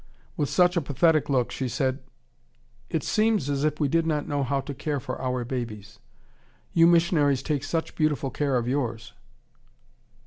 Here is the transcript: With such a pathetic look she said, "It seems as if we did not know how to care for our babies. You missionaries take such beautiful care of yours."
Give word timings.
With 0.35 0.49
such 0.49 0.75
a 0.75 0.81
pathetic 0.81 1.29
look 1.29 1.51
she 1.51 1.69
said, 1.69 1.99
"It 2.89 3.03
seems 3.03 3.51
as 3.51 3.63
if 3.63 3.79
we 3.79 3.87
did 3.87 4.07
not 4.07 4.27
know 4.27 4.41
how 4.41 4.59
to 4.61 4.73
care 4.73 4.99
for 4.99 5.21
our 5.21 5.45
babies. 5.45 5.99
You 6.73 6.87
missionaries 6.87 7.43
take 7.43 7.63
such 7.63 7.93
beautiful 7.93 8.31
care 8.31 8.57
of 8.57 8.67
yours." 8.67 9.13